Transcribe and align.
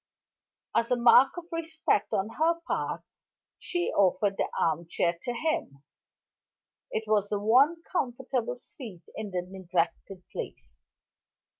As 0.75 0.89
a 0.89 0.95
mark 0.95 1.37
of 1.37 1.45
respect 1.51 2.11
on 2.11 2.29
her 2.39 2.59
part, 2.65 3.03
she 3.59 3.91
offered 3.95 4.35
the 4.35 4.49
armchair 4.59 5.15
to 5.21 5.31
him: 5.31 5.83
it 6.89 7.03
was 7.05 7.29
the 7.29 7.39
one 7.39 7.83
comfortable 7.83 8.55
seat 8.55 9.03
in 9.15 9.29
the 9.29 9.43
neglected 9.43 10.23
place. 10.31 10.79